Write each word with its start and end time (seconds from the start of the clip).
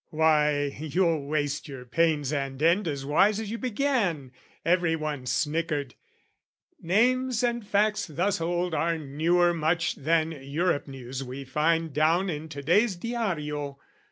"Why, 0.09 0.75
you'll 0.79 1.27
waste 1.27 1.67
"Your 1.67 1.85
pains 1.85 2.33
and 2.33 2.59
end 2.63 2.87
as 2.87 3.05
wise 3.05 3.39
as 3.39 3.51
you 3.51 3.59
began!" 3.59 4.31
Every 4.65 4.95
one 4.95 5.27
snickered: 5.27 5.93
"names 6.81 7.43
and 7.43 7.63
facts 7.63 8.07
thus 8.07 8.41
old 8.41 8.73
"Are 8.73 8.97
newer 8.97 9.53
much 9.53 9.93
than 9.93 10.31
Europe 10.31 10.87
news 10.87 11.23
we 11.23 11.43
find 11.43 11.93
"Down 11.93 12.31
in 12.31 12.49
to 12.49 12.63
day's 12.63 12.95
Diario. 12.95 13.77